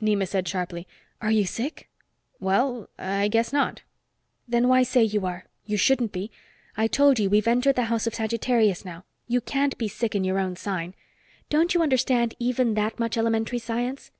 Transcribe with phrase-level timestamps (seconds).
[0.00, 0.86] Nema said sharply,
[1.20, 1.88] "Are you sick?"
[2.38, 3.82] "Well I guess not."
[4.46, 5.46] "Then why say you are?
[5.66, 6.30] You shouldn't be;
[6.76, 9.02] I told you we've entered the House of Sagittarius now.
[9.26, 10.94] You can't be sick in your own sign.
[11.50, 14.12] Don't you understand even that much elementary science?"